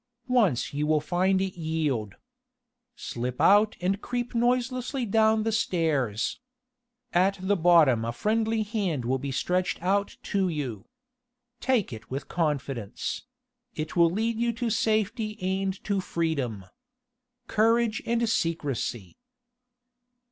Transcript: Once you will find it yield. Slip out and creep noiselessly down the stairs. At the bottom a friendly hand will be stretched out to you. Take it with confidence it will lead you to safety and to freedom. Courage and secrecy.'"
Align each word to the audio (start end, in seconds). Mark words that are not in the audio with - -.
Once 0.33 0.73
you 0.73 0.87
will 0.87 0.99
find 0.99 1.39
it 1.41 1.53
yield. 1.55 2.15
Slip 2.95 3.39
out 3.39 3.77
and 3.79 4.01
creep 4.01 4.33
noiselessly 4.33 5.05
down 5.05 5.43
the 5.43 5.51
stairs. 5.51 6.39
At 7.13 7.37
the 7.39 7.55
bottom 7.55 8.03
a 8.03 8.11
friendly 8.11 8.63
hand 8.63 9.05
will 9.05 9.19
be 9.19 9.31
stretched 9.31 9.79
out 9.79 10.17
to 10.23 10.49
you. 10.49 10.87
Take 11.59 11.93
it 11.93 12.09
with 12.09 12.27
confidence 12.27 13.27
it 13.75 13.95
will 13.95 14.09
lead 14.09 14.39
you 14.39 14.51
to 14.53 14.71
safety 14.71 15.37
and 15.39 15.71
to 15.83 16.01
freedom. 16.01 16.65
Courage 17.45 18.01
and 18.03 18.27
secrecy.'" 18.27 19.17